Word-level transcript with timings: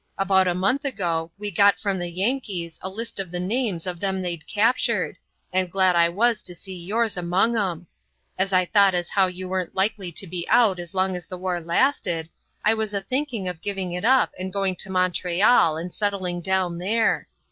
About 0.17 0.47
a 0.47 0.55
month 0.55 0.83
ago 0.83 1.29
we 1.37 1.51
got 1.51 1.77
from 1.77 1.99
the 1.99 2.09
Yankees 2.09 2.79
a 2.81 2.89
list 2.89 3.19
of 3.19 3.29
the 3.29 3.39
names 3.39 3.85
of 3.85 3.99
them 3.99 4.19
they'd 4.23 4.47
captured, 4.47 5.15
and 5.53 5.71
glad 5.71 5.95
I 5.95 6.09
was 6.09 6.41
to 6.41 6.55
see 6.55 6.73
yours 6.73 7.17
among 7.17 7.55
'em. 7.55 7.85
As 8.35 8.51
I 8.51 8.65
thought 8.65 8.95
as 8.95 9.09
how 9.09 9.27
you 9.27 9.47
weren't 9.47 9.75
likely 9.75 10.11
to 10.13 10.25
be 10.25 10.47
out 10.49 10.79
as 10.79 10.95
long 10.95 11.15
as 11.15 11.27
the 11.27 11.37
war 11.37 11.59
lasted, 11.59 12.29
I 12.65 12.73
was 12.73 12.95
a 12.95 13.01
thinking 13.01 13.47
of 13.47 13.61
giving 13.61 13.91
it 13.91 14.03
up 14.03 14.31
and 14.39 14.51
going 14.51 14.75
to 14.77 14.89
Montreal 14.89 15.77
and 15.77 15.93
settling 15.93 16.41
down 16.41 16.79
there. 16.79 17.27